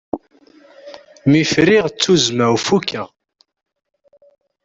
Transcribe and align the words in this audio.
Mi 1.29 1.41
friɣ 1.51 1.85
ttuzma-w 1.89 2.55
fukeɣ. 2.65 3.07